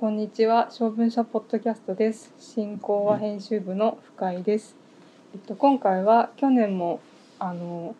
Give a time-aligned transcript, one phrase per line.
[0.00, 2.32] こんにちは、小文社ポッドキャストです。
[2.38, 4.74] 進行は編集部の深井です。
[5.34, 7.00] えっと今回は去年も
[7.38, 7.94] あの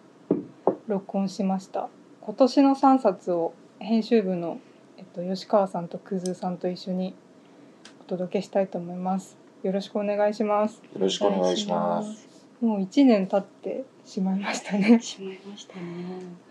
[0.86, 1.90] 録音しました。
[2.22, 4.60] 今年の3冊を編集部の
[4.96, 7.14] えっと吉川さんとくずさんと一緒に
[8.00, 9.36] お届けしたいと思います。
[9.62, 10.76] よろしくお願いします。
[10.94, 12.26] よろしくお願いします。
[12.62, 15.02] もう1年経ってしまいましたね。
[15.02, 15.82] しまいましたね。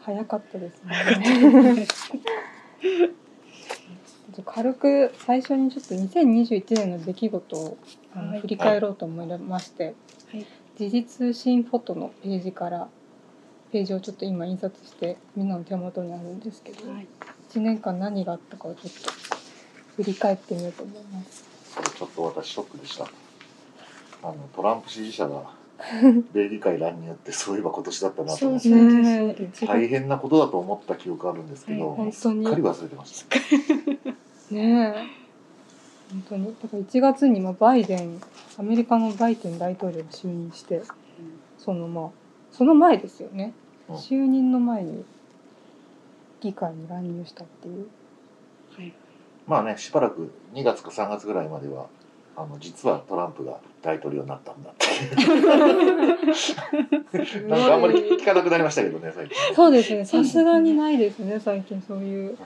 [0.02, 1.88] 早かったですね。
[4.36, 7.78] ちょっと軽く最初にちょっと2021年の出来事を
[8.42, 9.96] 振り返ろうと思いまして、
[10.32, 10.46] はい
[10.80, 12.88] 時事通信フォトのページから
[13.70, 17.08] ページをちょっと今印刷してみんなの手元にあるんですけど、はい。
[17.52, 19.12] 1年間何があったかをちょっと
[19.98, 21.44] 振り返ってみようと思います。
[21.76, 23.04] これちょっと私ショックでした。
[24.24, 25.52] あのトランプ支持者が
[26.34, 33.36] 米議会乱入ってそういえば今年だったなと思ってね大変なことだと思った記憶あるんですけど、はいすっ本当にかり忘れてました。
[34.52, 35.20] ねえ。
[36.12, 36.46] 本当に。
[36.62, 38.22] だから1月にもバイデン
[38.58, 40.82] アメリカのバイデン大統領が就任して
[41.58, 42.10] そのまあ
[42.52, 43.54] その前ですよね、
[43.88, 43.96] うん。
[43.96, 45.06] 就任の前に
[46.42, 47.88] 議会に乱入したっていう。
[48.76, 48.94] はい。
[49.48, 51.88] まあねしばらく2月か3月ぐらいまでは
[52.36, 55.34] あの実はトランプが大統領になったんだってい
[57.44, 57.48] う。
[57.50, 59.56] なんかあんまり聞かなくなりましたけどね最近。
[59.56, 60.06] そうですね。
[60.06, 62.38] さすがにないですね最近そういう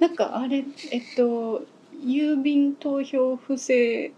[0.00, 1.62] なんかあれえっと
[2.04, 4.12] 郵便投票不正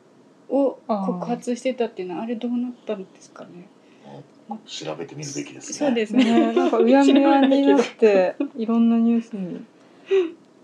[0.48, 3.68] を告発してたっていうのはあれどうなったんですかね？
[4.66, 5.78] 調べてみるべきですね。
[5.78, 6.52] そうですねね。
[6.52, 9.64] なんかうやむやになっていろんなニュースに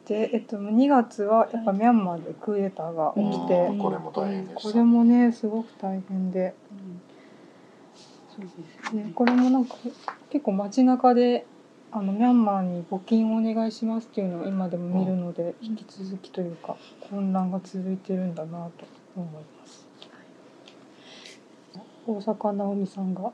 [0.06, 4.70] でえっと2月はやっぱミャンマーでクーデターが起きて、うんこれも大変でした。
[4.70, 7.00] これもねすごく大変でうん
[8.28, 8.48] そうで
[8.88, 9.04] すね。
[9.04, 9.76] ねこれもなんか
[10.30, 11.46] 結構街中で
[11.98, 15.66] あのミャンマーに募金をお願いしますっていうのを今でも見るので、うん。
[15.66, 16.76] 引き続きというか
[17.08, 18.84] 混乱が続いてるんだなと
[19.16, 19.86] 思います。
[22.06, 23.32] 大坂なおみさんが。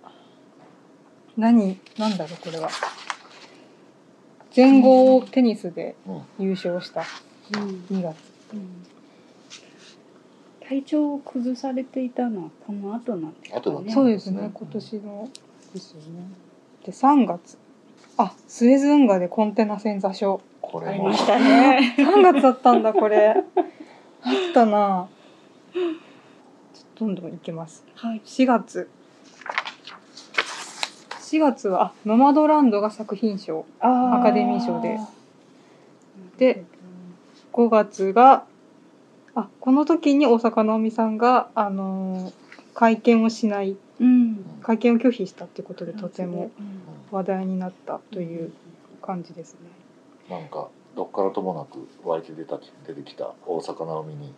[1.37, 1.79] 何？
[1.99, 2.69] なんだろうこれは。
[4.53, 6.45] 全豪テニスでうん。
[6.47, 7.03] 優勝した
[7.57, 7.69] うん。
[7.91, 8.17] 2月。
[8.55, 8.87] うん。
[10.61, 13.93] 体調を崩されていたのはこの後なんですかね。
[13.93, 15.29] そうですね今年の
[15.75, 16.29] ですよね。
[16.87, 17.59] で3月
[18.19, 20.41] あスエズ運河でコンテナ船座礁。
[20.61, 20.93] これも。
[20.93, 21.95] ありましたね。
[21.99, 23.29] 3月だったんだこれ。
[23.29, 23.43] あっ
[24.55, 25.09] たな。
[25.73, 25.93] ちょっ
[26.95, 27.85] とどんどんいきます。
[27.95, 28.21] はい。
[28.25, 28.89] 4月。
[31.21, 33.65] 4月はあノマドランドが作品賞。
[33.81, 34.99] あアカデミー賞で。
[36.39, 36.65] で
[37.53, 38.45] 5月が
[39.35, 42.43] あこの時に大坂なおみさんが、あのー
[42.75, 44.45] 会見をしないうん。
[44.63, 46.73] 会見を拒否したってことでとてもうん
[47.13, 48.53] 話題になったという
[49.01, 49.61] 感じですね。
[50.29, 54.33] なんかどっからともなく湧いて出た出てきた大坂なおみに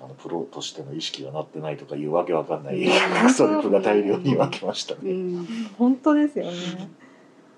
[0.00, 5.12] あのプロとしての意識がなってないとかいうわけわかんないうんストリップが大量に湧きましたうね。
[5.12, 5.44] ん。
[5.76, 6.52] 本当ですよね。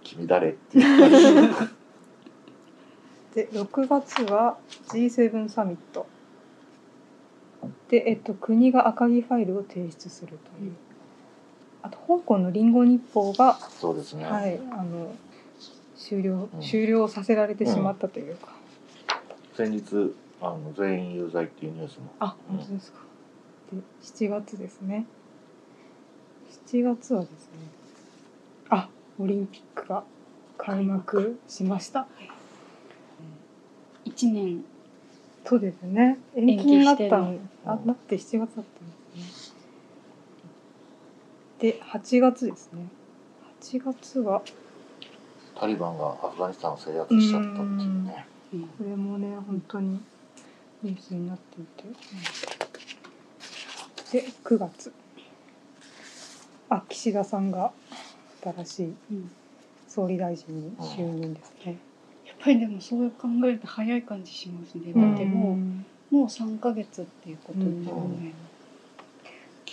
[0.02, 1.54] 君誰っていう。
[3.34, 4.56] で6月は
[4.88, 6.06] G7 サミット
[7.88, 10.76] で、えっと、国が赤木ファイルを提出するという、うん
[11.82, 14.24] あと香港のリンゴ日報が、そうですね。
[14.24, 15.12] はい、あの
[15.96, 16.60] 終了、うん。
[16.60, 18.48] 終了させられてしまったというか、
[19.56, 22.12] 先日あの全員有罪っていうニュースも。
[22.18, 22.98] あ本当ですか。
[23.72, 25.06] で7月ですね。
[26.66, 27.36] 7月はですね
[28.68, 28.88] あ
[29.18, 30.04] オリンピックが
[30.56, 32.06] 開幕しました。
[34.04, 34.64] 一年。
[35.44, 36.18] そうですね。
[36.36, 38.99] 延期になったあうんなって7月だったんですね
[41.60, 42.86] で8月ですね。
[43.60, 44.42] 8月は。
[45.54, 48.26] タリバンがアフガニスタンを制圧しちゃったっていうね。
[48.54, 48.62] うん。
[48.62, 50.00] これもね本当に
[50.82, 51.84] ニュースになっていて、
[54.12, 54.92] で9月。
[56.70, 57.72] あ岸田さんが
[58.42, 59.30] 新しいうん。
[59.86, 61.76] 総理大臣に就任ですね。
[62.24, 64.92] やっぱりでもそう考えると早い感じしますね。
[64.94, 68.32] だってもんうもう三ヶ月っていうことですよね。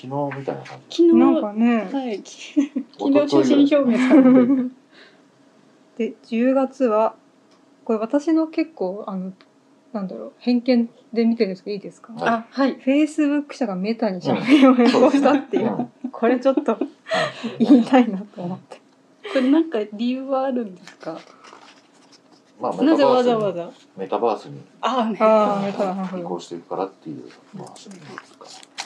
[0.01, 0.97] 昨日みたいな感じ。
[0.97, 2.21] 昨日なんかね、はい。
[2.21, 2.53] き
[2.99, 4.29] 昨日所信表明されて。
[6.11, 7.15] で10月は
[7.83, 9.33] これ私の結構あの
[9.93, 12.73] なんだろう偏見で見てるんですけどいいですか、はいあはい。
[12.75, 16.77] フェイスブック社がメタに社名を変更したっていう、うんこれちょっと
[17.59, 18.77] 言いたいなと思って。
[19.31, 21.19] これなんか理由はあるんですか？
[22.59, 23.69] まあメなぜタバースにわざわざ。
[23.97, 28.45] メタバースにああメタなるほ移ど行していくからっていうまあそうですか。
[28.47, 28.76] あ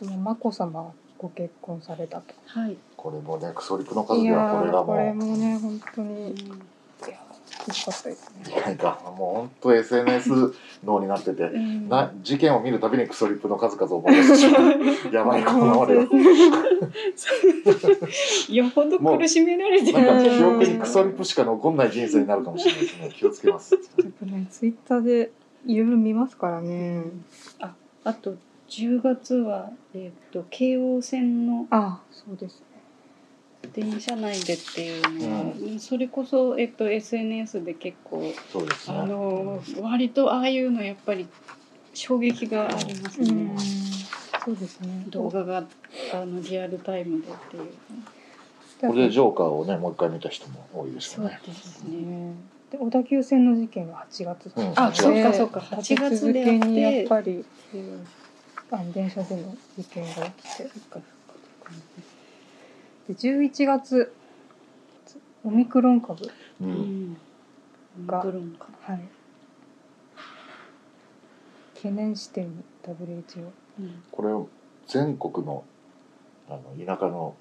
[0.00, 2.34] とも眞子さまがご結婚されたと。
[2.46, 2.76] はい。
[2.96, 6.36] これもねクソリプの数いやではこれがーこれももね本当うにん。
[6.36, 6.42] い
[7.08, 8.62] やかったですね。
[8.64, 8.98] なんか。
[9.04, 10.54] もう本当 SNS
[10.84, 11.88] 脳になってて、うん。
[11.90, 15.12] な事件を見るたびにクソリップの数々を思い出してしまう。
[15.12, 16.02] やばいこのままでは。
[18.48, 23.10] よほど苦しめられてなんるか記憶にクソリップしか残んない人生になるかもしれないですね。
[23.14, 23.74] 気をつけます。
[23.74, 25.30] やっぱね、ツイッターで
[25.66, 27.02] いろいろ見ますからね。
[27.60, 27.74] あ
[28.04, 28.34] あと
[28.70, 32.66] 10月は、えー、と京王線のあ、そうですね。
[33.74, 39.06] 電車内でっていうのは、それこそ、えっと SNS で結構あそうですね。
[39.06, 41.26] の割とああいうのやっぱり
[41.94, 45.04] 衝撃がありますね、うん、そうですね。
[45.08, 45.64] 動画が
[46.14, 47.72] あのリアルタイムでっていう。
[48.80, 51.40] これでジョーカーをねもう一回見た人も多いですよね。
[51.44, 51.96] ですね。
[51.96, 52.34] ね。
[52.70, 54.72] で小田急線の事件は8月うん。
[54.76, 55.60] あそうかでそうか。
[55.76, 57.44] 立て8月続でやってっぱり、
[58.72, 60.64] あの電車での事件が起きて
[63.08, 64.12] で11月
[65.42, 66.24] オミクロン株。
[66.60, 66.70] ううん。
[67.12, 67.16] ん
[68.06, 69.00] がオミクロンかはい。
[71.74, 72.48] 懸念してる
[72.86, 73.48] WHO
[73.80, 74.02] うん。
[74.12, 74.28] これ
[74.86, 75.64] 全国の
[76.48, 77.34] あの田舎の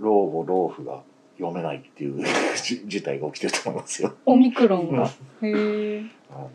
[0.00, 1.02] 老母老婦が
[1.38, 2.24] 読めないっていう
[2.62, 4.14] じ事態が起きてると思いますよ。
[4.26, 4.96] オミクロンうん。
[4.96, 5.10] がへ
[5.42, 6.50] えあの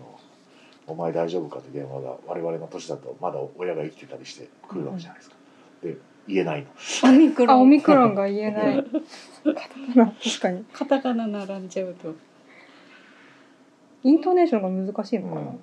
[0.90, 5.36] お前大丈夫かって電話が我々の年だとまだ親が生きてたりして来るわけじゃないですか。
[5.84, 5.98] で
[6.28, 6.68] 言えないの。
[7.10, 7.56] オミクロン。
[7.56, 8.84] あオミクロンが言えない。
[8.84, 10.06] カタカナ。
[10.08, 10.66] 確かに。
[10.74, 12.16] カタカナ並んじゃうと。
[14.04, 15.60] イントネーションが難しいのかな、うん。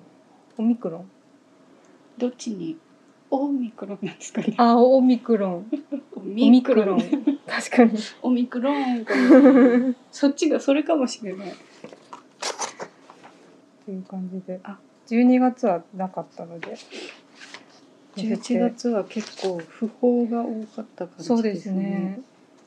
[0.57, 1.11] オミクロン。
[2.17, 2.77] どっちに
[3.29, 5.65] オミクロンなんですかねあオミクロン。
[6.15, 6.99] オオミクロン。
[7.45, 7.97] 確かに。
[8.21, 9.05] オミクロン
[10.11, 11.53] そっちがそれかもしれない。
[13.85, 14.59] という感じで。
[14.63, 14.77] あ
[15.09, 16.77] 12月はなかったので。
[18.15, 22.19] 11月は結構不法が多かった感じそうですね。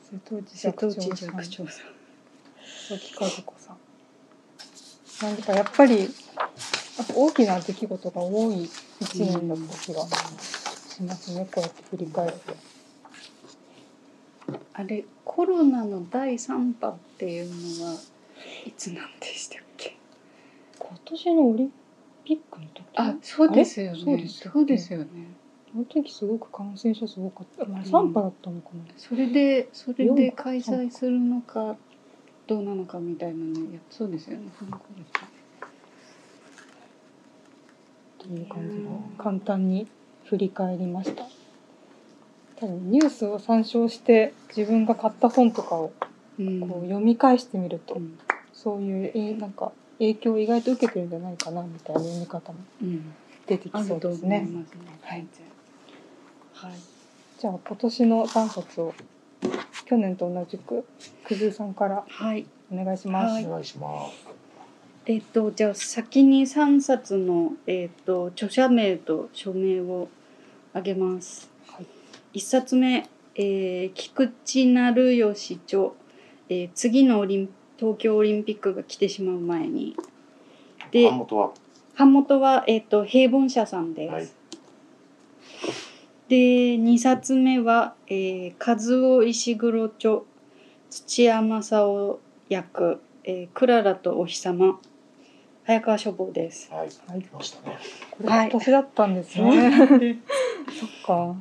[0.09, 1.15] 瀬戸内寂聴さん。
[1.15, 1.85] 寂聴さん。
[2.87, 3.77] 鈴木和子さん。
[5.29, 6.09] なんかやっぱり
[7.15, 8.69] 大きな出来事が多い
[9.01, 12.55] 一年だった気がしますね、こうやって振り返って
[14.73, 17.99] あれコロナの第3波っていうのは
[18.65, 19.95] いつなんでしたっけ？
[20.79, 21.73] 今年のオリン
[22.25, 22.85] ピックの時？
[22.95, 23.99] あそうですよね。
[23.99, 24.51] そうですよね。
[24.53, 25.05] そうですよね。
[25.73, 31.77] あの時すごく感染者数多かった、まあ、うん3波だったのかな、それでそれで開催するのか
[32.47, 33.79] どうなのかみたいなね。
[33.89, 34.51] そうですよね。
[38.19, 38.83] という感じで
[39.17, 39.87] 簡単に
[40.25, 41.23] 振り返りました？
[42.57, 45.93] 多分ニュースを参照して自分が買った本とかを
[46.37, 46.59] うん。
[46.61, 48.19] こう読み返してみると、うん。
[48.53, 49.71] そういうえなんか
[50.01, 53.13] 影響を意外と受けてるんじゃないかなみたいな読み方もうん
[53.45, 54.39] 出てきそうですね。
[54.39, 55.27] 思いますねはい
[56.53, 56.71] はい
[57.39, 58.93] じゃあ今年の3冊を
[59.85, 60.85] 去年と同じく
[61.23, 63.33] くずさんからはいお願いします。
[63.33, 64.27] はいお願いします。
[65.05, 70.07] えっとじゃあ先に3冊の、えっと著者名と署名を
[70.73, 71.49] あげます。
[71.67, 71.85] はい
[72.37, 75.89] 1冊目、えー菊池成吉著、
[76.49, 77.49] えー次のオリン
[77.81, 79.95] 東京オリンピックが来てしまう前に。
[80.91, 81.51] で版元は？
[81.97, 84.13] 版元は、えっと平凡社さんです。
[84.13, 84.29] はい
[86.29, 86.37] で
[86.77, 88.75] 2冊目は、えー、和
[89.17, 90.19] 夫石黒著
[90.89, 94.79] 土屋正夫役、えー、クララとお日様
[95.65, 96.71] 早川書房です。
[96.71, 97.77] はいはい来ましたね。
[98.11, 100.21] これ年だったんですね。
[100.79, 101.35] そっか。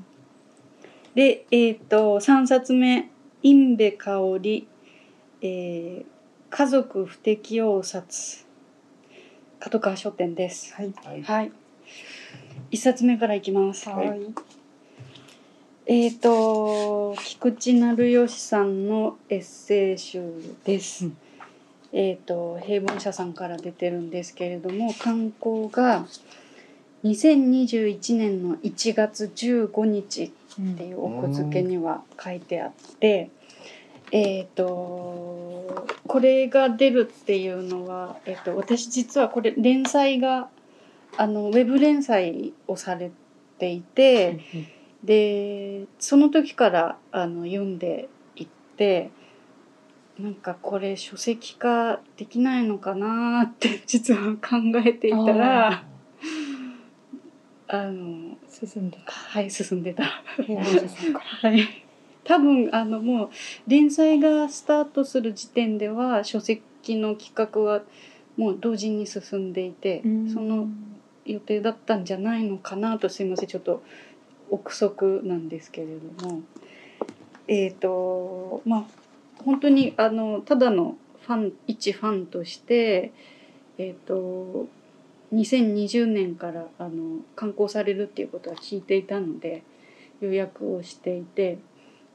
[1.14, 3.10] で、えっ、と3冊目
[3.44, 4.66] 印部香織、
[5.42, 6.04] えー、
[6.50, 8.44] 家族不適応殺
[9.60, 10.74] 角川書店です。
[10.74, 10.92] はい。
[11.04, 11.22] はい。
[11.22, 11.52] はい。
[12.72, 13.88] 1冊目からいきます。
[13.88, 14.20] はい。
[15.86, 20.22] えっ、と菊池成吉さんのエッセイ集
[20.64, 21.06] です。
[21.06, 21.16] うん
[21.92, 26.04] えっ、と平凡社さんから出てるんですけれども刊行が
[27.04, 33.30] 2021年の1月15日っていう奥付けには書いてあって。
[34.12, 40.48] えー、とこれが出るっていうのは、えー、と私実はこれ連載が
[41.16, 43.10] あのウェブ連載をされ
[43.58, 44.40] ていて、
[45.04, 49.10] でその時からあの読んでいって
[50.18, 55.84] なんかこれ書籍化できないのかなって実は考えていたら
[57.68, 59.12] あの進んでた。
[59.12, 60.04] はい進んでた。
[60.04, 61.89] はい
[62.24, 63.30] 多分あのもう
[63.66, 67.82] 連載がスタートする時点では書籍の企画は
[68.36, 70.68] もう同時に進んでいて、その
[71.26, 73.48] 予定だったんじゃないのかなとすいません。
[73.48, 73.82] ちょっと
[74.50, 75.88] 憶測なんですけれ
[76.20, 76.42] ども。
[77.48, 78.84] えっ、とまあ
[79.44, 80.96] 本当にあのただの
[81.26, 83.12] ファン一ファンとして
[83.76, 84.68] えっ、と
[85.32, 89.62] 2020年からあの刊行されるっていうことは聞いていたので
[90.20, 91.58] 予約をしていて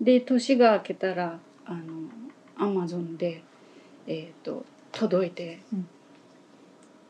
[0.01, 1.79] で年が明けたらあの
[2.57, 3.43] アマゾンで、
[4.07, 5.87] えー、と届いて、うん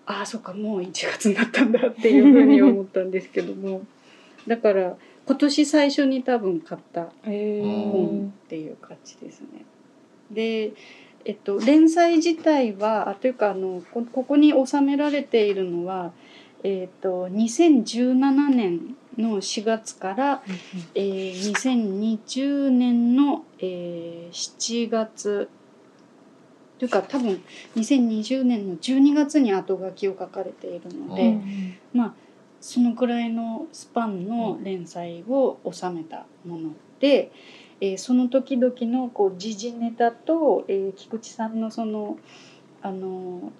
[0.05, 3.81] ああそっかもう1月になったんだっていうふうに思ったんですけども
[4.47, 9.65] だから今年最初に多分買ったえ本っていう感じですね。
[10.29, 10.73] で、
[11.25, 16.13] えっと、連載自体はあというかあのこここに収められているのは、
[16.61, 20.43] えっと、2017年の4月から、
[20.93, 25.49] えー、2020年の、えー、7月。
[26.77, 27.41] というか多分
[27.77, 31.39] 2020年の12月に後書きを書かれているので、
[31.93, 32.13] まあ
[32.59, 37.31] そのくらいのスパンの連載を収めたもので、
[37.79, 42.17] えーその時々のこう時事ネタと、えー菊池さんのその
[42.81, 43.53] あの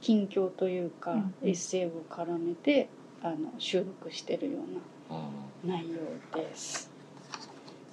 [0.00, 2.88] 近況というか、うんエッセイを絡めて
[3.22, 4.95] あの収録してるようなうん
[5.64, 6.90] 内容です。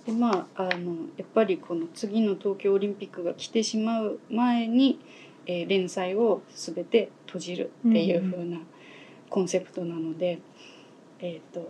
[0.05, 5.00] でまああのやっぱりこの次の東京オリンピックが来てしまう前に、
[5.46, 8.60] えー連載を全て閉じるっていう風な
[9.29, 10.39] コンセプトなので、
[11.20, 11.67] えー、と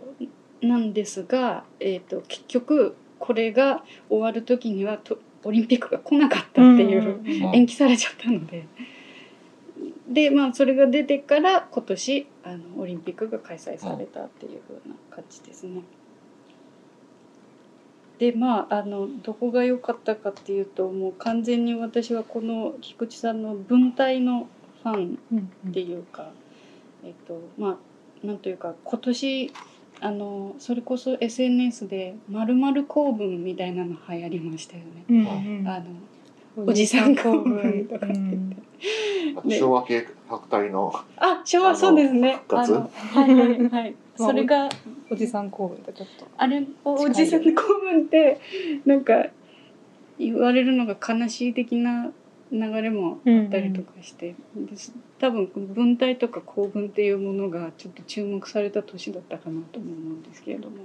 [0.60, 8.66] なんですが、えー、と結局これが終わる時にはとオリンピックが来なかったっていう、うん延期されちゃったので。
[10.08, 15.82] でまあそれが出てから今年あのオリンピックが開催されたっていう風な感じですね。
[18.18, 24.46] でまああのどこが良かったかっていうともう完全に私はこの菊池さんの文体の
[24.82, 25.18] ファン
[25.68, 26.30] っていうか、
[27.02, 27.78] えっとま
[28.22, 29.52] あなんというか今年
[30.00, 35.04] あのそれこそ SNS で「まる公文」みたいなの流行りましたよね。
[35.08, 35.16] うん
[35.60, 35.86] うんあの
[36.56, 38.54] おじさん公文とかって言
[39.36, 39.48] って。
[39.48, 39.58] ね。
[39.58, 42.40] 昭和系白体のあ、昭和そうですね。
[42.48, 43.94] あのはいはいはい。
[44.18, 44.68] まあそれが
[45.10, 46.26] おじさん公文とちょっと。
[46.36, 48.38] あれおじさん公文って
[48.84, 49.26] なんか
[50.18, 52.12] 言われるのが悲しい的な
[52.52, 60.76] 流れもあったりとかして、です多分この文体とか公文っていうものがちょっと注目された年だったかなとも思うんですけれども、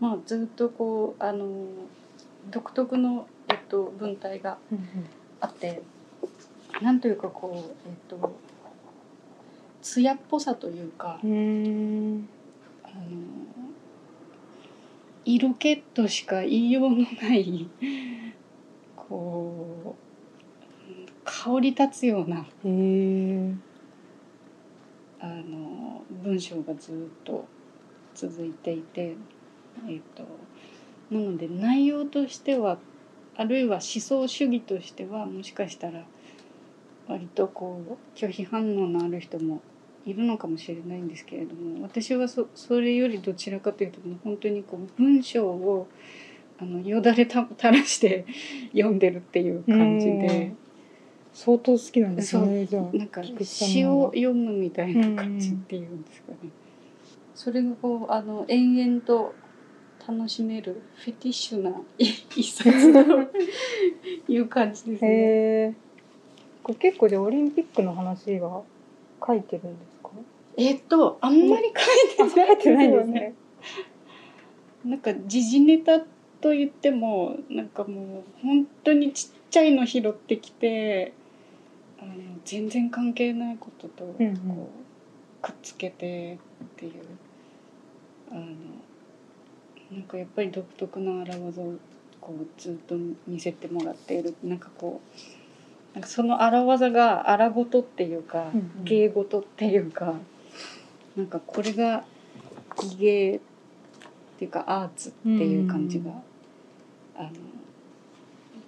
[0.00, 1.66] まあずっとこうあの
[2.50, 4.58] 独特のえっと文体が
[5.40, 5.82] あって
[6.82, 8.36] なんというかこうえっと
[9.82, 12.28] 艶っぽさというか、うん
[12.82, 12.94] あの
[15.24, 17.68] 色気としか言いようのない
[18.96, 20.08] こう
[21.24, 22.46] 香り立つような
[25.20, 27.46] あの文章がずっと
[28.14, 29.16] 続いていて、
[29.86, 30.24] えっと
[31.14, 32.78] なので内容としては
[33.38, 36.04] あるいは思想主義としてはもしかしたら
[37.06, 39.62] 割とこう拒否反応のある人も
[40.04, 45.86] いるのかもしれないんですけれども私はそそれよりどちらかというと本当にこう文章を
[46.60, 48.26] あのよだれた垂らして
[48.74, 50.52] 読んでるっていう感じで
[51.32, 54.00] 相当好きなんですねじゃあなんか詩の。
[54.00, 56.50] を読むみたいな感じっていうんですかね。
[57.36, 59.32] それがこうあの延々と
[60.08, 61.70] 楽しめるフェティッシュな
[62.34, 65.74] 一冊という感じですね。
[66.62, 68.62] これ結構じゃあオリンピックの話は
[69.26, 70.10] 書いてるんですか？
[70.56, 71.72] えっとあんまり
[72.16, 73.34] 書いてないですよね。
[74.84, 76.00] なんか時事ネタ
[76.40, 81.12] と言ってもなんかもう本当にちっちゃいの拾ってきて
[82.00, 82.12] あの
[82.44, 84.68] 全然関係ないこととこう、うんうん
[85.40, 86.92] くっつけてっていう
[88.32, 88.46] あの
[89.92, 91.74] なんかやっぱり独特な荒技を
[92.20, 92.94] こうずっと
[93.26, 94.34] 見せてもらっている。
[94.44, 98.84] なんかこうなんかその荒技が荒ごとっていうか、うんうん。
[98.84, 100.14] 芸事っていうか
[101.16, 102.04] なんかこれが
[102.98, 103.40] 芸っ
[104.38, 106.16] ていうかアーツっていう感じが、うん。
[107.16, 107.30] あの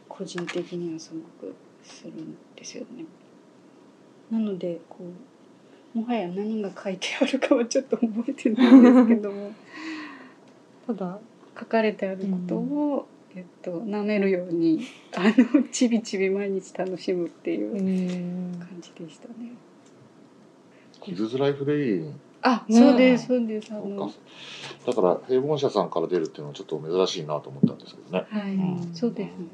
[0.09, 3.05] 個人的にはすごくするんですよね。
[4.31, 4.99] なのでこ
[5.95, 9.53] うもはや何が書いてあるかはちょっと覚えてないんですけども
[10.95, 11.19] ただ
[11.59, 14.81] 書かれてあることを、えっと舐めるように
[15.17, 18.59] あのちびちび毎日楽しむっていううん。
[18.59, 19.53] 感じでしたね。
[21.01, 22.05] キズズライフデイ
[22.43, 23.73] あ、ねそうですそうです。
[23.73, 24.13] あそうのか。
[24.87, 28.25] だから平凡社さんから出るっていうのはちょっと珍しいなと思ったんですけどね。
[28.29, 28.95] はい、うん。
[28.95, 29.47] そうですね。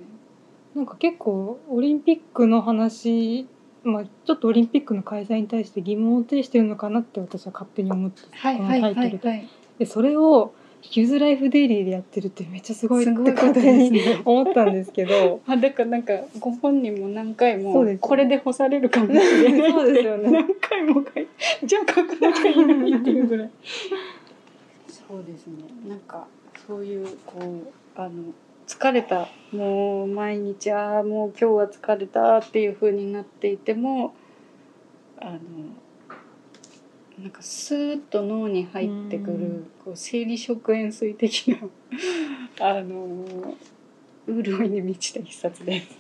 [0.75, 3.47] なんか結構オリンピックの話
[3.83, 9.29] まあちょっとオリンピックの開催に対して疑問を呈してるのかなって私は勝手に思ってこのタイトルで。
[9.29, 9.49] はいはい。
[9.79, 14.23] でそれをヒューズライフデイリーでやってるってめっちゃすごいってですね。
[14.25, 15.41] 思ったんですけど。
[15.49, 20.31] あだからなんかご本人も何回もそうですこれで干されるかもしれないそうですよね。
[20.31, 21.27] 何回も書いて
[21.65, 23.51] じゃあ書かなきゃいけないっていうぐらい。
[24.89, 25.55] そうですね。
[25.89, 26.27] なんか
[26.67, 28.11] そういうこうあの
[28.67, 34.15] 疲れたもう毎日ああもう今日は疲れたっていう風になっていても
[35.19, 35.39] あの
[37.19, 41.59] なんかスーッと脳に入ってくうんるこう生理食塩水的な
[42.61, 43.55] あの
[44.27, 45.97] 潤いに満ちた一冊です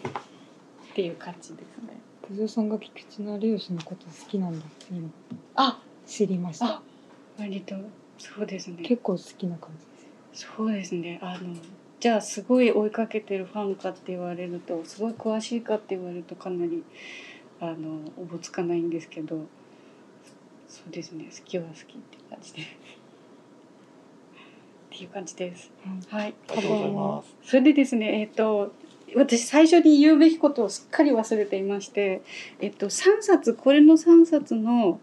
[0.92, 2.00] っていう感じですね。
[2.28, 5.08] 小僧さんが菊池成吉のこと好きなんだって今
[5.54, 6.82] あ知りましたあ
[7.38, 7.76] 割と
[8.18, 8.82] そうですね。
[8.82, 11.18] 結構好きな感じですそうですね。
[11.22, 11.54] あの
[11.98, 16.82] じゃあすごい追いかけてるファンかって言われるとすごい詳しいかって言われるとかなり
[17.58, 19.46] あのおぼつかないんですけど
[20.76, 21.94] そうですね好きは好きってい
[22.26, 22.64] う感じで っ
[24.90, 25.70] ていう感じです。
[26.08, 26.34] はい。
[26.48, 27.36] ありがとうございます。
[27.50, 28.72] それでですねえっ、と
[29.14, 32.22] 私最初に言うべきことをすっかり忘れていまして、
[32.60, 35.00] えっと、3冊これの3冊の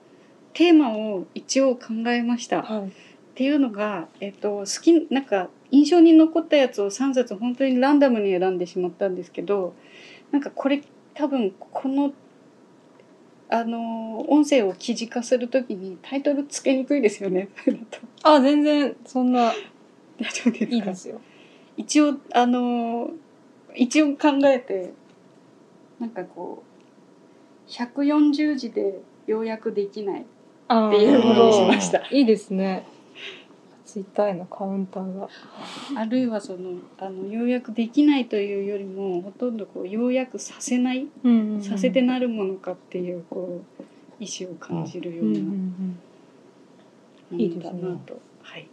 [0.54, 2.64] テーマを一応考えました。
[2.64, 2.92] はい
[3.34, 9.74] っていうのが、えっと、好きなんか印象に残ったやつを3冊本当にランダムに選んでしまったんですけど
[10.32, 10.84] なんかこれ
[11.16, 12.14] 多分この
[13.54, 17.50] あの音声を記事化するときにタイトルつけにくいですよね。
[18.24, 19.52] あ全然そんな
[20.20, 20.76] 大丈夫ですか？
[20.76, 21.22] いいですよ。
[21.78, 23.12] 一応あの
[23.76, 24.94] 一応考えて
[26.00, 26.64] なんかこ
[27.68, 30.26] う140字で要約できない
[30.68, 32.00] あっていうものにしました。
[32.10, 32.86] いいですね
[33.94, 35.30] ツイッターへのカウンターが。
[35.96, 41.06] あるいはそのあの要約できないというよりもほとんどこう要約させない
[41.62, 43.84] させてなるものかっていうこう
[44.20, 47.82] 意思を感じるよううんなうんものだいいですね。
[47.84, 48.68] なと、はい、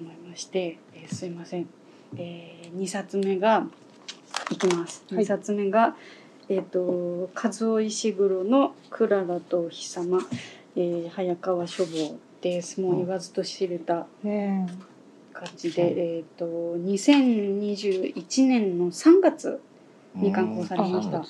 [0.00, 1.68] 思いまして、えーすいません、
[2.16, 3.64] えー、2冊目が
[4.50, 5.04] いきます。
[5.08, 5.22] はい。
[5.22, 5.94] 2冊目が、
[6.48, 10.18] えっ、と和夫石黒の「クララとお日様」
[10.74, 14.68] えー早川書房ですもう言わずと知れた感
[15.56, 19.60] じで、えっ、と2021年の3月
[20.14, 21.22] に刊行されました。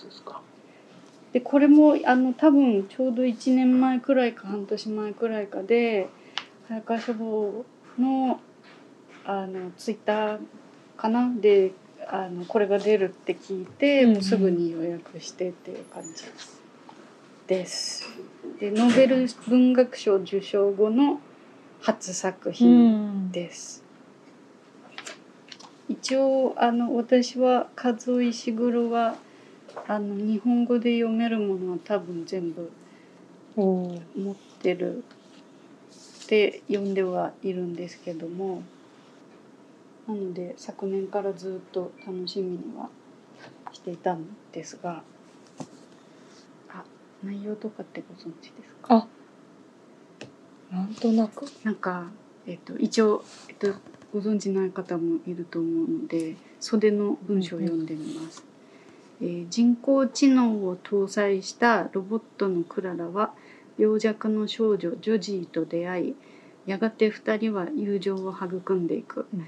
[1.35, 6.09] でこれもあの多分ちょうど1年前くらいか半年前くらいかで
[6.68, 7.64] 早川書房
[7.98, 8.40] の
[9.25, 10.38] あのツイッター
[10.96, 11.33] かな？
[11.40, 11.72] で
[12.09, 14.14] あのこれが出るって聞いて、うんうん。
[14.14, 16.09] もうすぐに予約してっていう感じ
[17.46, 18.09] です。
[18.62, 21.18] でノーベル文学賞受賞後の
[21.81, 23.33] 初作う品ん。
[23.33, 23.83] です。
[25.88, 29.16] 一応あの私は和夫石黒は
[29.88, 32.70] あの日本語で読めるものは多分全部
[33.57, 38.62] 持ってるって読んではいるんですけども。
[40.07, 42.88] なので昨年からずっと楽しみには
[43.72, 44.98] していたんですが。
[44.98, 45.03] あ
[47.24, 48.96] 内容とかってご存知ですか？
[48.96, 49.06] あ。
[50.74, 51.44] なんとなく。
[51.64, 52.06] なんか、
[52.46, 53.74] えっと、一応、えっと、
[54.12, 58.44] ご存知ない方もいると思うので袖の文章を読んでみます、
[59.20, 63.32] えー人工知能を搭載したロボットのクララは
[63.78, 66.14] 病弱の少女ジョジーと出会い
[66.66, 69.46] やがて2人は友情を育んでいく、うん。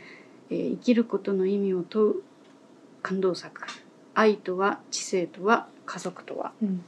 [0.50, 2.14] えー生きることの意味を問う
[3.02, 3.60] 感動作。
[4.14, 6.52] 愛とは知性とは家族とは。
[6.62, 6.80] うんっ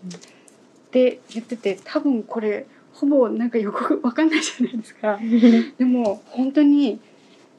[0.90, 5.14] て言ってて多分これほぼなんかよくわかんないじゃないですか。
[5.14, 6.98] う んでも本当に、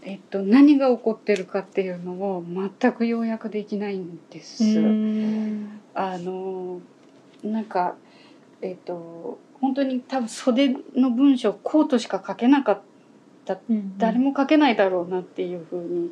[0.02, 2.44] えっと、何が起こってるかっていうのを
[2.80, 4.64] 全く要約できないんです。
[4.64, 6.82] うんあの
[7.44, 7.96] なんか
[8.62, 12.82] えっと本当に多分袖の文章こうとしか書けなかっ
[13.46, 16.12] たうん誰も書けないだろうなっていうふうに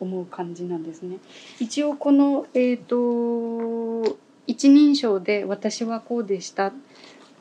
[0.00, 1.18] 思う感じなんですね。
[1.60, 6.72] 一応この、えー、と一人称で「私はこうでした」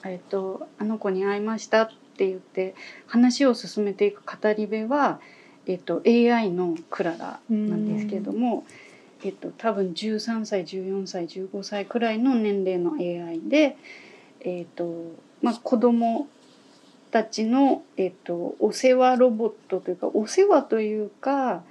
[0.05, 2.75] えーと「あの子に会いました」って言って
[3.07, 5.19] 話を進めていく語り部は、
[5.65, 8.65] えー、と AI のクララなんですけれども、
[9.23, 13.77] えー、と多分13歳14歳15歳くらいの年齢の AI で、
[14.41, 16.27] えーとまあ、子供
[17.11, 21.63] たちの、えっと、お世話ロボットというかお世話というか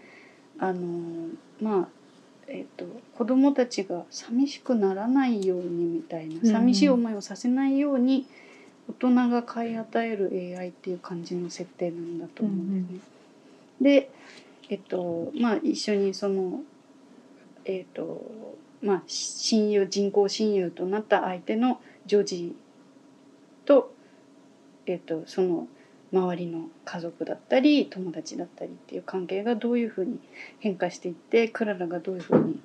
[0.59, 1.29] あの
[1.61, 1.89] まあ
[2.55, 2.87] えっと
[3.17, 8.27] 子供たちが寂しくならないようにみたいなうん寂しい思いをさせないように
[8.89, 13.01] 大人が買い与える AI っていう感じの設定なんだと思うんですね。
[13.81, 14.11] で
[14.71, 16.61] えっとまあ一緒にその
[17.65, 18.25] えっと
[18.81, 22.57] まあ親友人工親友となった相手のジョージ
[23.65, 23.93] と
[24.87, 25.67] えっとその
[26.15, 30.19] 周りの家族だったり友達だったりっていう関係がどういうふうに
[30.61, 32.61] 変化していってクララがどういうふうに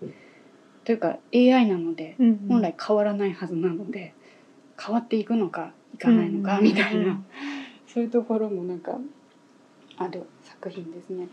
[0.85, 4.13] というか AI なのでうん本来変わらないはずなので
[4.79, 7.21] 変わっていくのかいかないのかみたいな。
[7.91, 8.99] そういうところもなんか
[9.97, 11.27] ある作品ですね。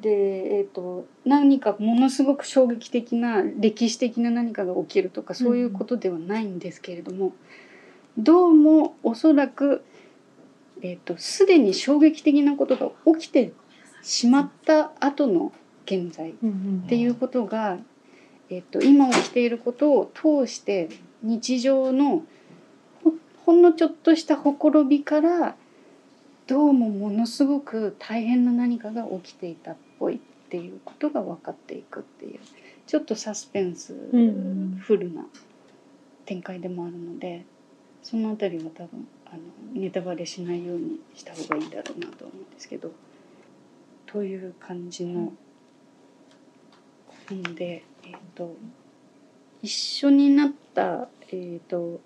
[0.00, 0.10] で、
[0.58, 7.32] えー、と何かものすごく衝撃的な歴史的な何かが起きるとかそういうことではないんですけれども、
[8.16, 9.84] どうもおそらく、
[10.82, 13.52] えー、とすでに衝撃的なことが起きて
[14.02, 15.52] しまった後の
[15.84, 16.34] 現在っ
[16.88, 17.78] ていうことが、
[18.50, 20.88] えっと、今起きていることを通して
[21.22, 22.24] 日常の
[23.02, 23.12] ほ
[23.46, 25.56] ほんのちょっとしたほころびから
[26.46, 30.18] どうもものすごく大変な何かが起きていたっぽいっ
[30.50, 32.40] ていうことが分かっていくっていう
[32.86, 34.78] ちょっとサスペンスん。
[34.78, 35.26] フルな
[36.24, 37.44] 展開でもあるので
[38.02, 39.42] そのあたりは多分あの
[39.80, 42.92] ネタバレしないようにした方がいいだろうなと思うんですけど
[44.06, 45.32] という感じの
[47.28, 48.56] 本で、えー、と
[49.62, 52.00] 一緒になった、えー、と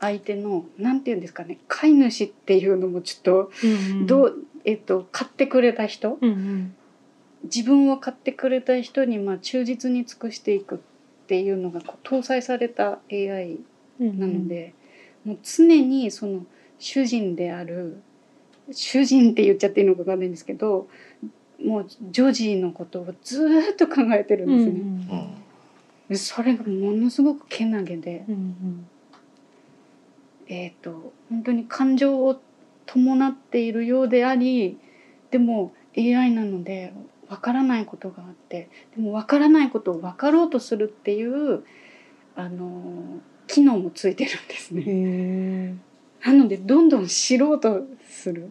[0.00, 6.74] 相手のなんて言うんですかね飼い主っていうのもちょっとうんどう、えー、と買ってくれた人うんうん。
[7.44, 10.78] 自分を買ってくれた人にまあ忠実に尽くしていくっ
[11.26, 13.58] ていうのが搭載された AI
[14.00, 14.74] うんなので、
[15.24, 16.44] もう常にその
[16.78, 18.02] 主人である
[18.70, 20.88] 主人って言っちゃっていいのか分かんないんですけど
[21.64, 24.72] もうジョジーのことをずーっと考えてるんですね。
[24.72, 25.42] うん
[26.08, 28.86] でそれがものすごくけなげで、うんうん。
[30.46, 32.38] えー、と本当に感情を
[32.84, 34.78] 伴っているようであり
[35.30, 36.92] でも AI なので
[37.28, 41.64] わからないことがあってでもわからないことを分かろうとするっていう
[42.36, 43.20] あの
[43.52, 45.76] 機能もついてるんですね。
[46.24, 48.50] なのでどんどん知ろうとする。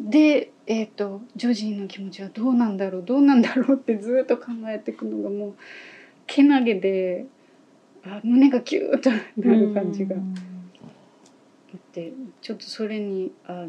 [0.00, 3.02] で、えー、とジョジーの気持ちはどうなんだろう？
[3.04, 5.54] どうなんだろうってずっと考えていくのがもう
[6.26, 7.26] けなげで
[8.04, 10.18] あ胸がキューッとなる感じがあ
[11.76, 13.68] ってちょっとそれにあの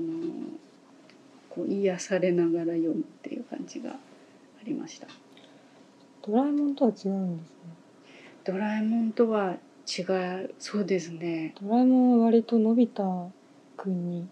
[1.49, 3.95] こう癒されながら読むっていう感じがあ
[4.63, 5.07] りました。
[6.25, 7.80] ドラえもんとは違うんですね
[8.43, 9.55] ドラえもんとは
[9.87, 11.53] 違うそうですね。
[11.61, 13.31] ドラえもんは割とのび太
[13.77, 14.27] くんに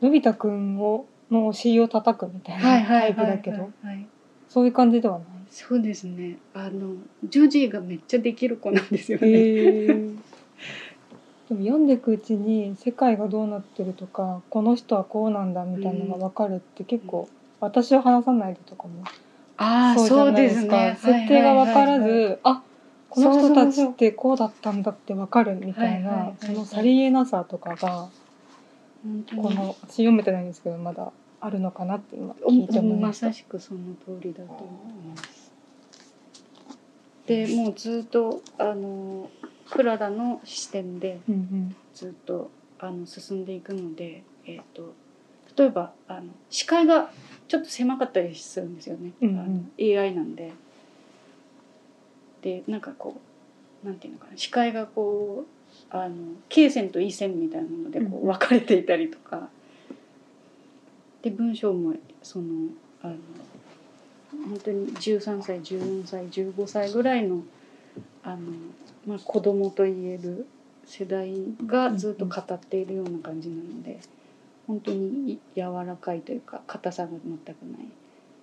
[0.00, 4.06] のび太くんをのお尻を叩くみたいなタイプだけどはい
[4.48, 5.26] そういう感じではない？
[5.50, 6.36] そうですね。
[6.52, 6.94] あの
[7.28, 9.28] ジョジーがめっちゃできる子なんですよね。
[9.28, 9.86] へえ
[11.48, 17.28] でも読んでいくうちに世界がどうなってるとかこの人はこうなんだみたいなのが分かるって結構、
[17.60, 19.04] 私は話さないでとかも
[19.58, 20.98] ああそうじゃないですかね。
[20.98, 22.62] 設定が分からず、はいはいはいはいあ
[23.14, 28.08] この人たちってこうだったんだって分かるみたいな、そのさりげなさとかが
[29.36, 33.32] この私読めてないんですけどまだあるのかなって今聞いて思いまましたさ。
[33.32, 35.52] しくその通りだと思います。
[37.26, 39.30] でもうずっとあの
[39.70, 41.20] クララの視点で
[41.94, 42.50] ずっと
[42.80, 44.92] あの進んでいくので、えっ、と
[45.56, 47.10] 例えばあの視界が
[47.46, 49.12] ちょっと狭かったりするんですよね。
[49.20, 50.52] うんうんあの AI なんで。
[52.44, 53.16] でなんかこ
[53.82, 56.14] うなんていうのかな視界がこうあの
[56.50, 58.26] 経線と緯線みたいなのでこううん。
[58.26, 59.48] 分かれていたりとか、
[61.22, 62.68] で文章もその
[63.02, 63.16] あの
[64.30, 67.42] 本当に13歳14歳15歳ぐらいの
[68.22, 68.38] あの、
[69.06, 70.46] まあ、子供と言える
[70.84, 71.32] 世代
[71.66, 74.00] がずっと語っているような感じなので
[74.66, 77.88] 本当に柔らかいというか硬さが全くない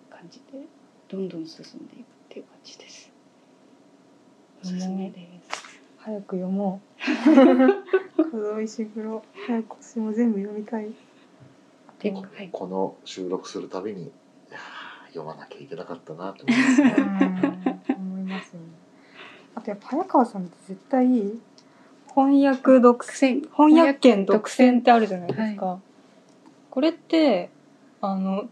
[0.10, 0.66] 感じで
[1.08, 3.11] どんどん進んでいくっていう感じです。
[4.64, 5.80] おすすめです。
[5.98, 7.02] 早く読もう。
[8.32, 10.92] 数石黒早く私も全部読みたい。
[12.00, 14.12] で、うんはい、この収録するたびに
[15.10, 16.96] 読まなきゃいけなかったなって思いますね。
[17.98, 18.60] 思いますね。
[19.56, 21.08] あとやっぱ早川さんって絶対
[22.16, 25.80] 翻訳独占翻訳権独占ってあるじゃないですか。
[26.70, 27.50] これって
[28.00, 28.48] あの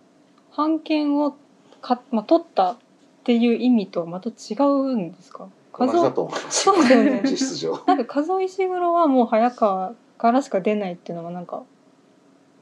[0.55, 1.37] 版権を
[1.81, 2.77] かまあ取ったっ
[3.23, 5.47] ていう意味とはまた違うんですか？
[5.85, 6.73] 同じだと思いますよ。
[6.75, 7.79] そうだよね 実質上。
[7.87, 11.63] なんか数石黒はもう早川からしか出ないっていうのはなんか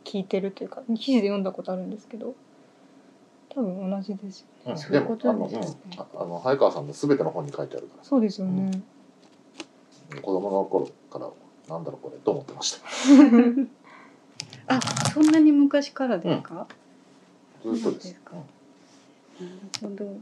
[0.04, 2.34] 聞いてるというか記事で読んだことあるんですけど
[3.50, 4.72] 多分同じですよね。
[4.72, 5.66] うんそういうことでもあの、うん、
[6.00, 8.04] ああの早川さんのすべての本に書いてあるから。
[8.04, 8.82] そうですよね。
[10.22, 11.30] 子供の頃から
[11.68, 12.88] なんだろうこれと思ってました。
[14.76, 14.80] あ、
[15.14, 16.68] そんなに昔からですか？
[17.64, 18.08] ずっとです。
[18.10, 18.34] ですか。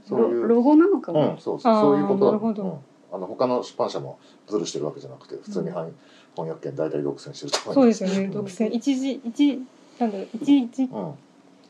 [0.08, 1.32] そういうロロゴなのかうん、も。
[1.32, 1.60] うんそう。
[1.60, 2.26] そういうことだ。
[2.28, 2.64] なるほど。
[2.64, 3.16] うん。
[3.16, 5.94] あの他の出版社もずるしてるわけじゃなくて普通にうん翻
[6.36, 8.28] 翻訳権大体独占してるとそうですよね。
[8.28, 8.70] 独占。
[8.72, 9.62] 一時一
[10.00, 11.14] なんだろう一時うん、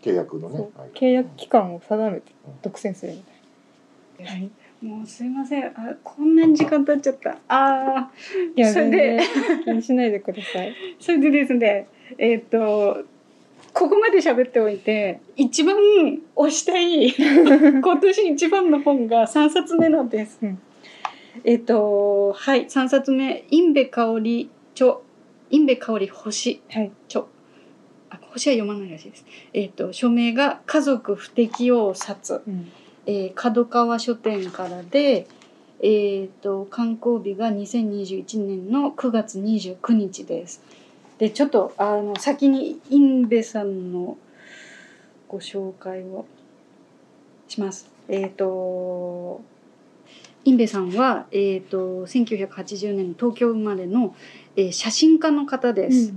[0.02, 2.32] 契約のね契約期間を定めて
[2.64, 3.14] 独占する。
[3.14, 3.24] み
[4.18, 4.32] たいな。
[4.32, 4.52] はい。
[4.82, 5.66] もうすいません。
[5.68, 7.38] あこんなに時間経っちゃった。
[7.48, 8.12] あ
[8.56, 9.20] いやそれで。
[9.64, 10.70] 気にしないでください。
[10.70, 13.04] ー それでですねえっ、と
[13.76, 15.76] ここまで喋っておいて一番
[16.34, 20.40] 推したい 今年一番の本が3冊目なんです。
[20.42, 20.60] うん
[21.44, 25.00] えっ、とはい3冊目「インベ香り著
[25.50, 26.92] インベ香り星はい。
[27.10, 27.26] 著」
[28.10, 29.26] あ星は読まないらしいです。
[29.52, 32.72] えっ、と署名が「家族不適用冊」うん。
[33.06, 35.28] えー角川書店からで、
[35.82, 40.64] えー、と刊行日が2021年の9月29日です。
[41.18, 44.18] でちょっとあの先にインベさんの
[45.28, 46.26] ご紹介を
[47.48, 47.90] します。
[48.08, 49.42] えっ、と
[50.44, 54.16] インベさんは、えー、と1980年の東京生まれの、
[54.56, 56.14] えー写真家の方です。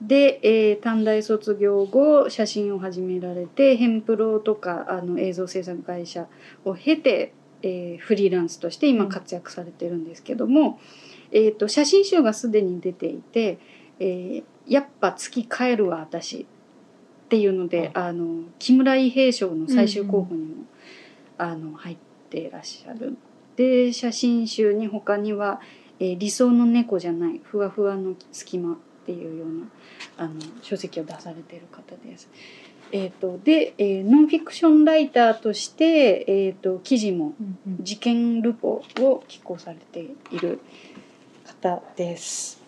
[0.00, 6.26] で、えー短大卒業後写真を始められてヘンプロとかあの映像制作会社
[6.64, 10.80] を経て、えーフリーランスとして今活躍されてるんですけども、
[11.32, 13.58] えー、と写真集がすでに出ていて
[13.98, 16.38] 「えーやっぱ月帰るわ私」
[17.26, 20.64] っていうので、あの木村伊兵衛賞の最終候補にも、
[21.38, 21.96] あの入っ
[22.30, 23.16] ていらっしゃる。
[23.56, 25.60] で写真集に他には、
[25.98, 29.66] えー理想の猫じゃないふわふわの隙間」っていうような
[30.18, 32.28] あの書籍を出されている方です。
[32.92, 37.84] えー、とで、えーノンフィクションライターとして、えー、と記事もうんうん。
[37.84, 40.60] 事件ルポを寄稿されている
[41.62, 42.66] 方です。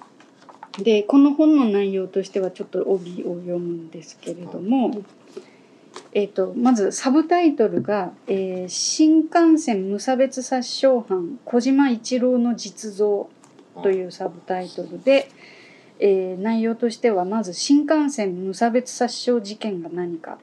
[0.83, 5.03] でこの本の内容としてはちょっと帯を読むんですけれども、
[6.13, 13.29] えー、とまずサブタイトルが「えー新幹線無差別殺傷犯小島一郎の実像」
[13.83, 15.29] というサブタイトルで、
[15.99, 20.39] えー内容としてはまず新幹線無差別殺傷事件が何か、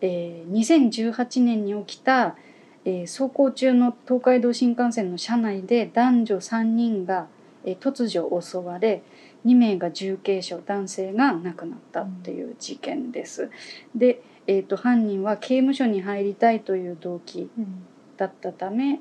[0.00, 2.36] えー2018年に起きた、
[2.84, 7.37] えー走行中の東海道新幹線の車内で男女3人が、えー
[7.80, 9.02] 突如襲われ
[9.44, 13.50] 2名が重軽傷男性が亡くなったっていう事件です。
[13.94, 17.84] で、えー、と犯人は刑務所に入りたいという動機うん。
[18.16, 19.00] だったため、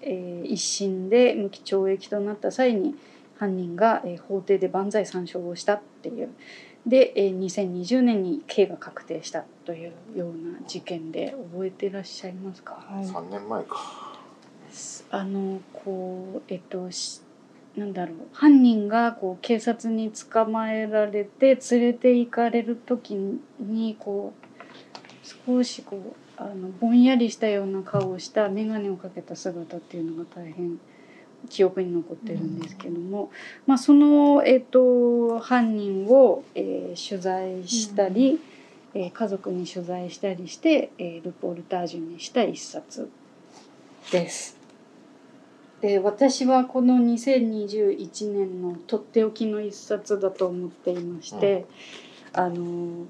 [0.00, 2.94] えー一審で無期懲役となった際に
[3.38, 6.30] 犯人が、えー法廷で万歳三唱をしたっていう。
[6.86, 12.74] で、えー2020年に刑が確定したというような事件で覚えてらっしゃいますか？
[12.88, 13.04] はい。
[13.04, 14.18] 3年前か。
[15.10, 17.20] あのこうえっとし
[17.76, 18.16] なんだろう。
[18.32, 23.14] 犯人がこう警察に捕まえられて連れて行かれる時
[23.60, 30.78] にこう少しこうあのぼんやりしたような顔をした眼鏡をかけた姿っていうのが大変
[31.48, 33.30] 記憶に残ってるんですけども、
[33.66, 38.40] まあ、その、えっと犯人を、えー取材したり、
[38.94, 43.10] えー家族に取材したりして、えールポルタージュにした一冊
[44.10, 44.55] です。
[45.86, 51.64] で私はこの2021年のとっておきの一冊だと思っていまして、
[52.32, 53.06] あのも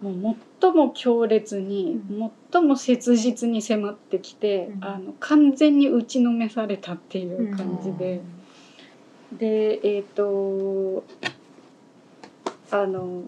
[0.00, 2.00] う最も強烈に、
[2.50, 4.84] 最も切実に迫ってきて、うん。
[4.84, 8.22] あの完全に打ちのめされたっていう感じで、
[9.32, 11.04] でえっ、と
[12.70, 13.24] あの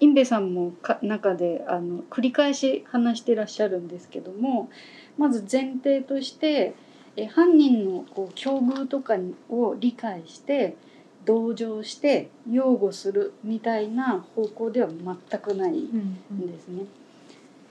[0.00, 4.70] インベさんもか中であの繰り返し話してらっしゃるんですけども
[5.18, 6.74] まず前提として
[7.16, 9.16] え犯人のこう境遇とか
[9.48, 10.76] を理解して
[11.24, 16.84] 同情して擁護するみたいな方向では全くないうんうんんですね。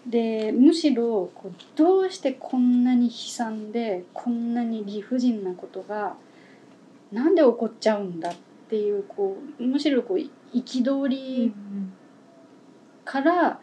[0.08, 6.16] でむしろこうどうしてこんなに悲惨でこんなに理不尽なことが
[7.12, 8.36] なんで起こっちゃうんだっ
[8.70, 10.18] ていうこうむしろこう
[10.56, 11.54] 憤うんり
[13.04, 13.60] から、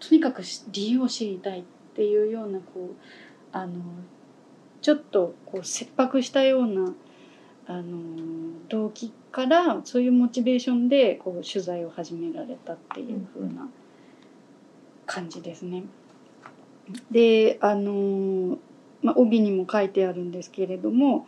[0.00, 1.64] とにかくし理由を知りたいっ
[1.94, 2.96] ていうようなこう
[3.52, 3.74] あの
[4.86, 6.94] ちょっとこう切迫したような
[7.66, 13.68] あの動機からそういうモチベーションでこう取材を始められたっていう風な
[15.04, 15.82] 感じですね。
[17.10, 18.58] であの、
[19.02, 21.26] まあ、帯にも書いてあるんですけれども、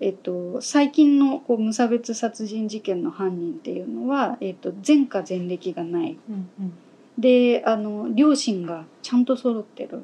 [0.00, 6.18] えっと、最近のこう無差別殺人事件の犯人っていうのは、えっと、前科前歴がない。
[6.28, 6.72] うんうん。
[7.16, 10.02] であの両親がちゃんと揃ってる。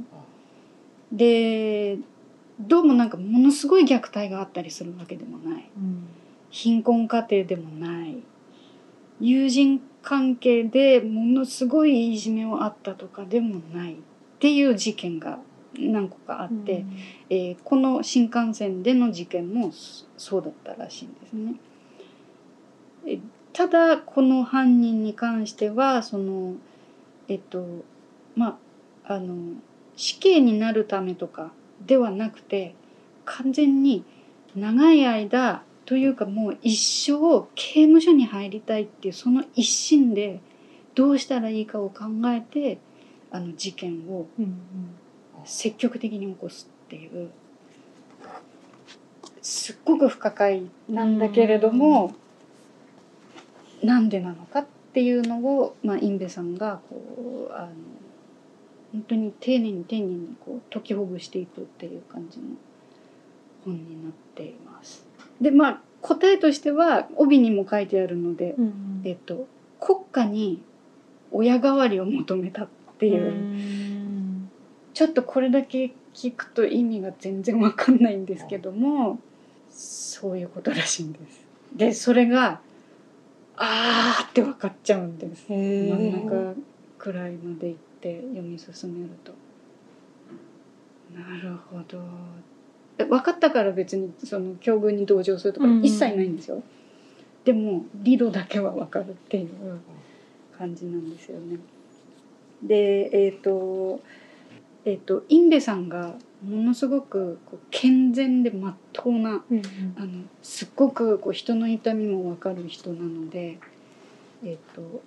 [1.11, 1.99] で
[2.61, 5.71] どうもなんかものすごい虐待があったりするわけでもない。
[5.77, 6.07] うん
[6.51, 8.23] 貧困家庭でもない。
[9.21, 13.97] 友人関係でものすごいいじめをあったとかでもないっ
[14.38, 15.40] ていう事件が
[15.77, 16.85] 何個かあって、
[17.29, 21.55] えーこの新幹線での事件もそそうだったらしいんですね。
[23.07, 23.19] え
[23.53, 26.55] ただこの犯人に関してはその
[27.27, 27.67] えっと
[28.37, 28.59] ま
[29.09, 29.35] ああの
[29.97, 31.51] 死刑になるためとか
[31.87, 32.75] ではなくて
[33.25, 34.05] 完全に
[34.57, 36.77] 長い間というかもう一
[37.11, 40.40] 生刑務所に入りたいっていうその一心で
[40.94, 42.79] どうしたらいいかを考えて
[43.31, 44.59] あの事件をうん
[45.44, 47.31] 積極的に起こすっていう。
[49.42, 52.14] すっごく不可解なんだけれども、
[53.83, 57.68] なんでなのかっていうのを、まあ、インベさんがこうあの
[58.95, 62.45] 本当に丁寧に丁寧にこう解きほぐしていくっていう感じの
[63.65, 65.05] 本になっています。
[65.41, 69.47] でまあ答えとしては帯にも書いてあるので、うんうんえっと、
[69.81, 70.63] 国家に
[71.33, 73.23] 親代わりを求めたっていう。
[73.23, 74.51] うん
[74.95, 79.19] ちょっとこれだけ聞くと意味が全然わかんないんですけども
[79.71, 81.45] そういうことらしいんです。
[81.75, 82.61] でそれが
[83.57, 85.47] あーって分かっちゃうんです。
[85.49, 86.57] へ真んー中
[86.99, 89.33] くらいまで行って読み進めると。
[91.19, 91.99] なるほど。
[92.99, 96.62] で分かったから別にその境遇に同情するとかうんうん一切ないんですよ。
[97.45, 99.49] でも理路だけは分かるっていう
[100.57, 101.59] 感じなんですよね。
[102.62, 104.01] でえっ、と
[104.85, 106.14] えっ、とインベさんが
[106.47, 109.62] ものすごくこう健全でまっとうなうん
[109.97, 113.59] あのすっごくこう人の痛みも分かる人なので、
[114.45, 115.03] えっと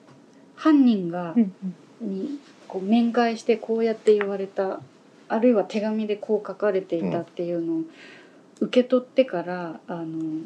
[0.57, 1.33] 犯人が
[2.01, 4.81] にこう面会してこうやって言われた
[5.29, 7.81] あるいは手紙でこう書かれていたっていうのを
[8.59, 10.41] 受け取ってから、あの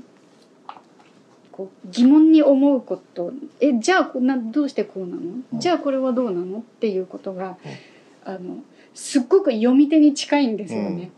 [1.51, 5.21] こう疑問に思うことえじゃあこんなどうしてこうなの、
[5.53, 5.59] うん。
[5.59, 6.59] じゃあこれはどうなの？
[6.59, 7.57] っていうことが、
[8.25, 8.57] あの
[8.93, 11.11] すっごく読み手に近いんですよね。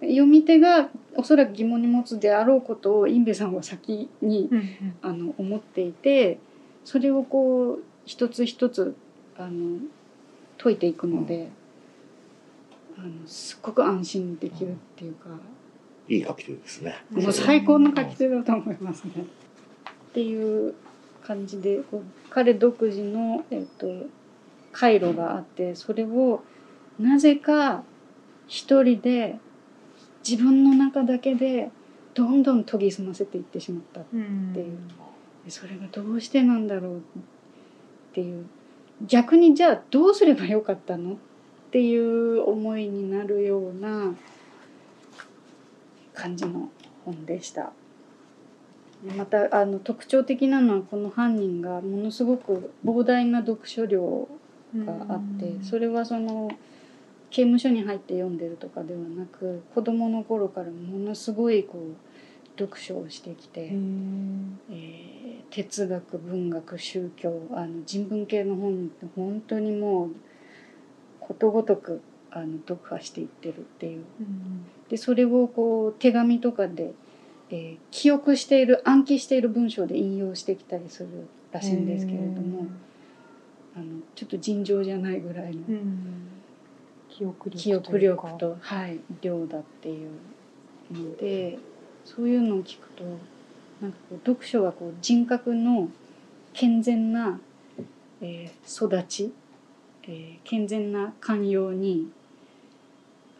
[0.00, 4.94] 読み手がおそらく疑問に持つであろうことをインベさんは先にうんうん。
[5.02, 6.38] あの思っていて
[6.84, 8.94] それをこう一つ一つ
[9.36, 9.78] あの
[10.58, 11.50] 解いていくので、
[12.96, 15.28] あのすっごく安心できるっていうか、
[16.08, 17.04] いい書き手ですね。
[17.10, 19.12] もう最高の書き手だと思いますね。
[19.16, 20.74] っていう
[21.24, 23.86] 感じでこう彼独自の、えっと
[24.72, 26.42] 回路があってそれを
[26.98, 27.84] なぜか
[28.48, 29.38] 一人で
[30.28, 31.70] 自分の中だけで
[32.14, 34.78] どんどん研ぎ澄ませていってしまったうんっていう
[35.44, 37.00] でそれがどうしてなんだろうっ
[38.12, 38.46] ていう
[39.06, 41.16] 逆にじゃあどうすればよかったのっ
[41.70, 44.14] ていう思いになるような
[46.14, 46.70] 感じの
[47.04, 47.72] 本でした。
[49.04, 54.28] でまたあの特徴的なのはこの犯人がものすごく膨大な読書量
[54.76, 56.50] があってそれはその
[57.30, 62.11] 刑務所に入って読んでるとかではなく子供の頃からものすごいこう
[62.58, 63.66] 読書をしてきて。
[63.66, 65.12] えー
[65.52, 70.10] 哲学文学宗教あの人文系の本って本当にもう
[71.20, 74.04] ことごとくあの読破していってるっていう。
[74.20, 76.92] うんでそれをこう手紙とかで、
[77.50, 81.08] えー記憶している暗記している文章で引用してきたりする
[81.50, 82.66] らしいんですけれども
[83.76, 86.28] あのちょっと尋常じゃないぐらいのうん
[87.10, 87.26] 記
[87.74, 90.10] 憶力と、はい、量だっていう
[90.92, 91.58] ので
[92.04, 93.04] そういうのを聞くと
[93.80, 95.88] なんかこう読書はこう人格の
[96.52, 97.40] 健全な、
[98.20, 99.32] えー育ち、
[100.04, 102.10] えー健全な寛容に、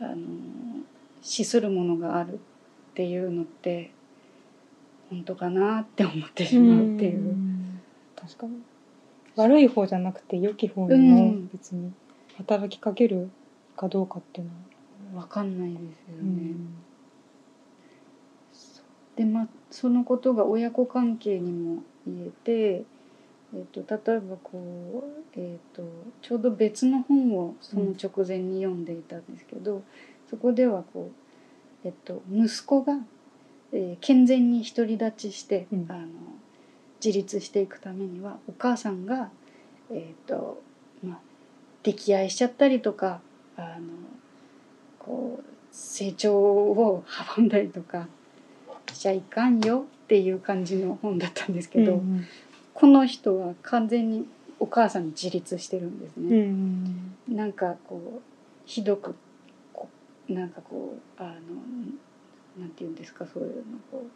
[0.00, 0.16] あのー
[1.24, 2.38] 資するものがあるっ
[2.94, 3.92] ていうのって
[5.08, 7.34] 本当かなって思ってしまうっていう。
[7.34, 7.80] ん。
[8.16, 8.62] 確かに。
[9.36, 11.48] 悪い方じゃなくて良き方にうもん。
[11.52, 11.92] 別に
[12.38, 13.30] 働きかける
[13.76, 14.48] かどうかっていう
[15.12, 16.54] のは、わかんないですようね。
[19.14, 22.84] んでまあそのことが親子関係にも言えて、
[23.54, 25.04] えっと例えばこ
[25.36, 25.82] う、えっと
[26.20, 29.82] ちょうど別の本をその直前に読んでいたんですけど、
[30.28, 31.10] そこではこ
[31.84, 32.98] う、えっと息子が、
[33.72, 35.86] えー健全に独り立ちして、うん。
[35.88, 36.06] あの
[37.04, 39.28] 自立していくためにはお母さんが、
[39.90, 40.62] えっと
[41.04, 41.18] まあ、
[41.82, 43.20] 溺愛しちゃったりとか
[43.56, 43.88] あの
[45.00, 48.06] こう成長を阻んだりとか
[48.92, 52.24] しちゃいかんよっていう感じの本だったんですけど、うん
[52.74, 54.26] この人は完全に
[54.58, 57.34] お母さんに自立してるんですうんうね。
[57.34, 58.22] んなんかこう
[58.64, 59.14] ひどく
[59.74, 59.88] こ
[60.26, 61.30] なんかこうあの
[62.58, 64.10] なんていうんですかそういうのこう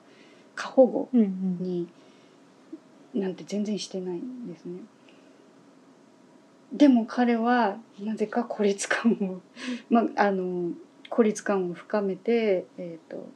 [0.55, 1.89] 過保護うんうんに
[3.15, 4.81] なんて全然してないんですね。
[6.73, 9.41] でも彼はなぜか孤立感を、
[9.89, 10.73] まあ、あの
[11.09, 13.29] 孤立感を深めて、えー、と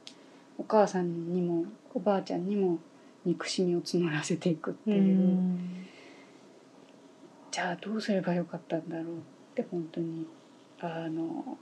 [0.61, 2.77] お母さんにもおばあちゃんにも
[3.25, 5.87] 憎しみを募らせていくってういう、ん
[7.49, 9.07] じゃあどうすればよかったんだろうっ
[9.55, 10.27] て本当に
[10.79, 11.57] あの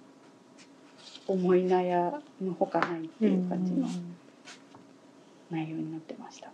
[1.27, 3.87] 思い悩むほかないっていう感じの
[5.49, 6.51] 内容になってました。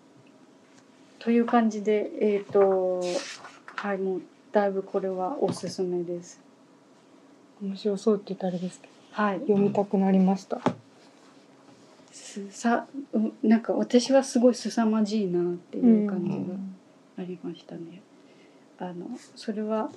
[1.17, 3.01] という感じでえっ、と
[3.75, 4.21] はいもう
[4.51, 6.39] だいぶこれはおすすめです。
[7.61, 10.61] 面白そうって言ったらあれですけどはい、読みたくなりました。
[12.15, 16.37] すさうなんか私はすごい凄まじいなっていう感じが
[17.17, 18.01] ありましたね。
[18.79, 19.89] あのそれは、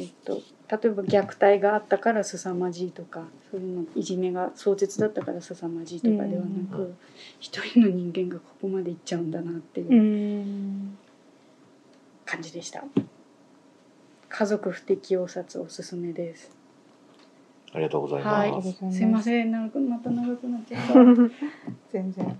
[0.00, 6.96] えっと、例えば虐待があったから凄まじいとかそういうのいじめが壮絶だったから凄まじいとかではなく、うん
[7.38, 10.98] 一人の人間がここまでいっちゃうんだなっていううん
[12.26, 12.82] 感じでした。
[14.28, 16.59] 家族不適応殺おすすめです。
[17.72, 18.52] ありがとうございます。
[18.52, 20.94] はいすすいません長くまた長くなっちゃった。
[21.90, 22.38] 全然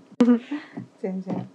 [0.99, 1.49] 全然